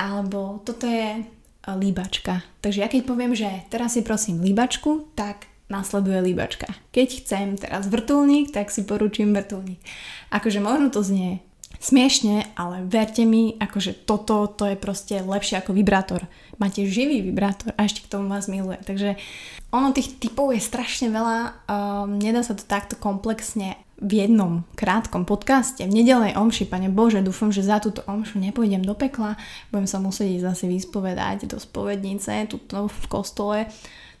alebo 0.00 0.64
toto 0.64 0.88
je 0.88 1.20
uh, 1.20 1.76
líbačka. 1.76 2.40
Takže 2.64 2.80
ja 2.80 2.88
keď 2.88 3.04
poviem, 3.04 3.36
že 3.36 3.68
teraz 3.68 3.92
si 3.92 4.00
prosím 4.00 4.40
líbačku, 4.40 5.12
tak 5.12 5.52
nasleduje 5.74 6.22
líbačka. 6.22 6.70
Keď 6.94 7.08
chcem 7.24 7.46
teraz 7.58 7.90
vrtulník, 7.90 8.54
tak 8.54 8.70
si 8.70 8.86
poručím 8.86 9.34
vrtulník. 9.34 9.82
Akože 10.30 10.62
možno 10.62 10.94
to 10.94 11.02
znie 11.02 11.42
smiešne, 11.84 12.48
ale 12.56 12.86
verte 12.88 13.28
mi, 13.28 13.60
akože 13.60 14.06
toto 14.08 14.48
to 14.48 14.72
je 14.72 14.76
proste 14.78 15.20
lepšie 15.20 15.60
ako 15.60 15.76
vibrátor. 15.76 16.24
Máte 16.56 16.86
živý 16.88 17.20
vibrátor 17.20 17.76
a 17.76 17.84
ešte 17.84 18.06
k 18.06 18.10
tomu 18.14 18.32
vás 18.32 18.48
miluje. 18.48 18.80
Takže 18.80 19.20
ono 19.68 19.92
tých 19.92 20.16
typov 20.16 20.54
je 20.54 20.64
strašne 20.64 21.12
veľa, 21.12 21.36
um, 21.68 22.16
nedá 22.16 22.40
sa 22.40 22.56
to 22.56 22.64
takto 22.64 22.96
komplexne 22.96 23.76
v 24.00 24.26
jednom 24.26 24.66
krátkom 24.74 25.22
podcaste, 25.22 25.86
v 25.86 25.92
nedelnej 26.02 26.34
omši, 26.34 26.66
pane 26.66 26.90
Bože, 26.90 27.22
dúfam, 27.22 27.54
že 27.54 27.62
za 27.62 27.78
túto 27.78 28.02
omšu 28.10 28.42
nepôjdem 28.42 28.82
do 28.82 28.92
pekla, 28.96 29.38
budem 29.70 29.86
sa 29.86 30.02
musieť 30.02 30.42
zase 30.42 30.66
vyspovedať 30.66 31.46
do 31.46 31.62
spovednice, 31.62 32.50
tuto 32.50 32.90
v 32.90 33.06
kostole, 33.06 33.58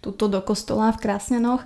tuto 0.04 0.28
do 0.28 0.44
kostola 0.44 0.92
v 0.92 1.00
Krásnenoch, 1.00 1.64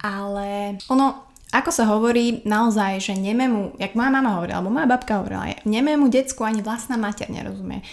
ale 0.00 0.80
ono, 0.88 1.28
ako 1.52 1.70
sa 1.70 1.84
hovorí 1.92 2.40
naozaj, 2.48 2.98
že 2.98 3.12
nemému, 3.12 3.76
jak 3.76 3.92
moja 3.92 4.08
mama 4.08 4.40
hovorila, 4.40 4.64
alebo 4.64 4.72
moja 4.72 4.88
babka 4.88 5.20
hovorila, 5.20 5.52
nemému 5.68 6.08
decku 6.08 6.42
ani 6.42 6.64
vlastná 6.64 6.96
mater 6.96 7.28
nerozumie. 7.28 7.84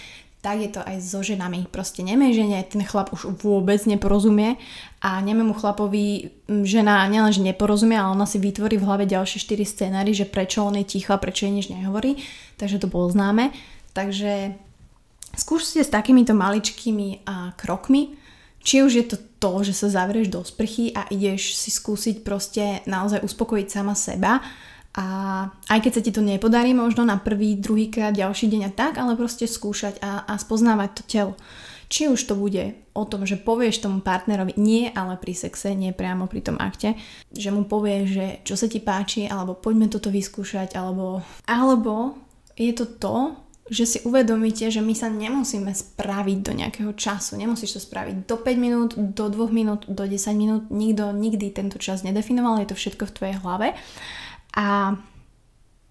Tak 0.42 0.58
je 0.58 0.74
to 0.74 0.82
aj 0.82 0.98
so 0.98 1.22
ženami. 1.22 1.70
Proste 1.70 2.02
nemej 2.02 2.34
žene, 2.34 2.66
ten 2.66 2.82
chlap 2.82 3.14
už 3.14 3.38
vôbec 3.46 3.78
neporozumie 3.86 4.58
a 4.98 5.22
nemému 5.22 5.54
chlapovi 5.54 6.34
žena 6.66 7.06
nielenže 7.06 7.38
neporozumie, 7.38 7.94
ale 7.94 8.18
ona 8.18 8.26
si 8.26 8.42
vytvorí 8.42 8.74
v 8.74 8.82
hlave 8.82 9.04
ďalšie 9.06 9.38
4 9.38 9.62
scénáry, 9.62 10.10
že 10.10 10.26
prečo 10.26 10.66
on 10.66 10.74
je 10.74 10.98
ticho 10.98 11.14
a 11.14 11.22
prečo 11.22 11.46
jej 11.46 11.54
nič 11.54 11.70
nehovorí. 11.70 12.18
Takže 12.58 12.82
to 12.82 12.90
bolo 12.90 13.06
známe. 13.06 13.54
Takže 13.94 14.58
skúste 15.38 15.78
s 15.78 15.94
takýmito 15.94 16.34
maličkými 16.34 17.22
a 17.22 17.54
krokmi 17.54 18.18
či 18.62 18.82
už 18.82 18.92
je 18.94 19.04
to 19.06 19.16
to, 19.42 19.66
že 19.66 19.74
sa 19.74 19.88
zavrieš 19.90 20.30
do 20.30 20.40
sprchy 20.46 20.94
a 20.94 21.06
ideš 21.10 21.58
si 21.58 21.74
skúsiť 21.74 22.22
proste 22.22 22.80
naozaj 22.86 23.26
uspokojiť 23.26 23.68
sama 23.68 23.98
seba 23.98 24.38
a 24.92 25.06
aj 25.72 25.80
keď 25.80 25.92
sa 25.92 26.04
ti 26.04 26.12
to 26.12 26.20
nepodarí 26.20 26.76
možno 26.76 27.02
na 27.08 27.16
prvý, 27.16 27.56
druhý 27.56 27.88
krát, 27.88 28.12
ďalší 28.12 28.52
deň 28.52 28.62
a 28.68 28.72
tak, 28.72 29.00
ale 29.00 29.16
proste 29.16 29.48
skúšať 29.48 29.98
a, 30.04 30.28
a 30.28 30.34
spoznávať 30.36 30.90
to 31.00 31.02
telo. 31.08 31.34
Či 31.88 32.08
už 32.08 32.24
to 32.24 32.36
bude 32.36 32.72
o 32.96 33.04
tom, 33.04 33.24
že 33.28 33.40
povieš 33.40 33.84
tomu 33.84 34.00
partnerovi, 34.00 34.56
nie 34.56 34.88
ale 34.92 35.16
pri 35.20 35.32
sexe, 35.36 35.76
nie 35.76 35.92
priamo 35.92 36.24
pri 36.28 36.40
tom 36.44 36.56
akte, 36.60 36.96
že 37.32 37.52
mu 37.52 37.68
povieš, 37.68 38.04
že 38.08 38.26
čo 38.44 38.54
sa 38.56 38.68
ti 38.68 38.80
páči, 38.80 39.28
alebo 39.28 39.56
poďme 39.56 39.92
toto 39.92 40.08
vyskúšať, 40.08 40.76
alebo, 40.76 41.20
alebo 41.48 42.16
je 42.56 42.72
to 42.72 42.84
to, 42.96 43.16
že 43.72 43.88
si 43.88 43.98
uvedomíte, 44.04 44.68
že 44.68 44.84
my 44.84 44.92
sa 44.92 45.08
nemusíme 45.08 45.72
spraviť 45.72 46.38
do 46.44 46.52
nejakého 46.52 46.92
času. 46.92 47.40
Nemusíš 47.40 47.80
to 47.80 47.80
spraviť 47.80 48.28
do 48.28 48.36
5 48.36 48.52
minút, 48.60 48.90
do 48.92 49.32
2 49.32 49.48
minút, 49.48 49.88
do 49.88 50.04
10 50.04 50.36
minút. 50.36 50.62
Nikto 50.68 51.16
nikdy 51.16 51.48
tento 51.48 51.80
čas 51.80 52.04
nedefinoval, 52.04 52.60
je 52.60 52.68
to 52.68 52.76
všetko 52.76 53.08
v 53.08 53.16
tvojej 53.16 53.36
hlave. 53.40 53.72
A 54.52 54.92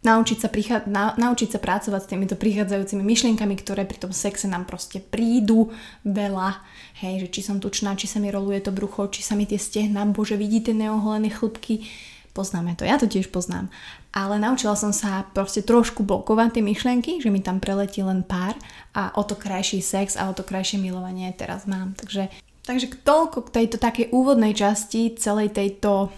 naučiť 0.05 0.37
sa, 0.37 0.49
prichá, 0.53 0.85
na, 0.85 1.17
naučiť 1.17 1.57
sa 1.57 1.59
pracovať 1.59 2.01
s 2.05 2.09
týmito 2.13 2.35
prichádzajúcimi 2.37 3.01
myšlienkami, 3.01 3.57
ktoré 3.57 3.89
pri 3.89 3.97
tom 3.97 4.13
sexe 4.13 4.45
nám 4.45 4.69
proste 4.69 5.01
prídu 5.01 5.73
veľa. 6.05 6.61
Hej, 7.01 7.25
že 7.25 7.27
či 7.33 7.41
som 7.41 7.57
tučná, 7.57 7.97
či 7.97 8.05
sa 8.05 8.21
mi 8.21 8.29
roluje 8.29 8.61
to 8.61 8.69
brucho, 8.69 9.09
či 9.09 9.25
sa 9.25 9.33
mi 9.33 9.49
tie 9.49 9.57
stehna, 9.57 10.05
bože, 10.05 10.37
vidíte 10.37 10.69
neoholené 10.77 11.33
chlpky 11.33 11.89
poznáme 12.31 12.79
to, 12.79 12.87
ja 12.87 12.95
to 12.95 13.07
tiež 13.07 13.29
poznám. 13.29 13.67
Ale 14.11 14.35
naučila 14.43 14.75
som 14.75 14.91
sa 14.91 15.23
proste 15.31 15.63
trošku 15.63 16.03
blokovať 16.03 16.59
tie 16.59 16.63
myšlienky, 16.63 17.23
že 17.23 17.31
mi 17.31 17.39
tam 17.39 17.63
preletí 17.63 18.03
len 18.03 18.27
pár 18.27 18.59
a 18.91 19.15
o 19.15 19.23
to 19.23 19.39
krajší 19.39 19.79
sex 19.79 20.19
a 20.19 20.27
o 20.27 20.35
to 20.35 20.43
krajšie 20.43 20.83
milovanie 20.83 21.31
teraz 21.31 21.63
mám. 21.63 21.95
Takže 21.95 22.27
Takže 22.61 23.01
toľko 23.01 23.49
k 23.49 23.53
tejto 23.57 23.81
takej 23.81 24.13
úvodnej 24.13 24.53
časti 24.53 25.17
celej 25.17 25.49
tejto, 25.49 26.13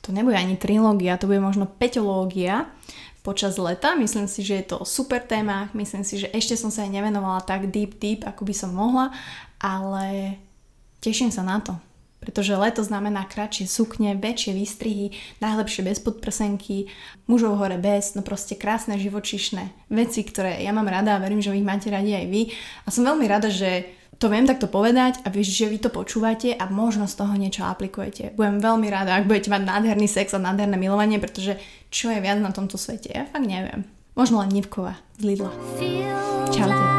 to 0.00 0.08
nebude 0.16 0.32
ani 0.32 0.56
trilógia, 0.56 1.20
to 1.20 1.28
bude 1.28 1.44
možno 1.44 1.68
peťológia 1.68 2.72
počas 3.20 3.60
leta. 3.60 3.92
Myslím 3.92 4.24
si, 4.24 4.40
že 4.40 4.64
je 4.64 4.64
to 4.64 4.88
super 4.88 5.20
téma, 5.20 5.68
myslím 5.76 6.08
si, 6.08 6.24
že 6.24 6.32
ešte 6.32 6.56
som 6.56 6.72
sa 6.72 6.88
aj 6.88 6.90
nevenovala 6.96 7.44
tak 7.44 7.68
deep 7.68 8.00
deep, 8.00 8.24
ako 8.24 8.48
by 8.48 8.54
som 8.56 8.72
mohla, 8.72 9.12
ale 9.60 10.40
teším 11.04 11.28
sa 11.28 11.44
na 11.44 11.60
to. 11.60 11.76
Pretože 12.18 12.58
leto 12.58 12.82
znamená 12.82 13.24
kratšie 13.30 13.70
sukne, 13.70 14.18
väčšie 14.18 14.52
výstrihy, 14.52 15.14
najlepšie 15.38 15.86
bez 15.86 16.02
podprsenky, 16.02 16.90
mužov 17.30 17.62
hore 17.62 17.78
bez, 17.78 18.18
no 18.18 18.26
proste 18.26 18.58
krásne 18.58 18.98
živočišné 18.98 19.90
veci, 19.94 20.26
ktoré 20.26 20.58
ja 20.60 20.74
mám 20.74 20.90
rada 20.90 21.14
a 21.14 21.22
verím, 21.22 21.38
že 21.38 21.54
vy 21.54 21.62
ich 21.62 21.68
máte 21.68 21.88
radi 21.88 22.18
aj 22.18 22.26
vy. 22.26 22.42
A 22.84 22.88
som 22.90 23.06
veľmi 23.06 23.26
rada, 23.30 23.46
že 23.48 23.86
to 24.18 24.26
viem 24.26 24.50
takto 24.50 24.66
povedať 24.66 25.22
a 25.22 25.30
vieš, 25.30 25.54
že 25.54 25.70
vy 25.70 25.78
to 25.78 25.94
počúvate 25.94 26.50
a 26.58 26.66
možno 26.66 27.06
z 27.06 27.14
toho 27.22 27.38
niečo 27.38 27.62
aplikujete. 27.62 28.34
Budem 28.34 28.58
veľmi 28.58 28.90
rada, 28.90 29.14
ak 29.14 29.30
budete 29.30 29.54
mať 29.54 29.62
nádherný 29.62 30.10
sex 30.10 30.34
a 30.34 30.42
nádherné 30.42 30.74
milovanie, 30.74 31.22
pretože 31.22 31.54
čo 31.94 32.10
je 32.10 32.18
viac 32.18 32.42
na 32.42 32.50
tomto 32.50 32.74
svete, 32.74 33.14
ja 33.14 33.30
fakt 33.30 33.46
neviem. 33.46 33.86
Možno 34.18 34.42
len 34.42 34.50
Nivkova 34.50 34.98
z 35.14 35.22
Lidla. 35.22 35.54
Čaute. 36.50 36.97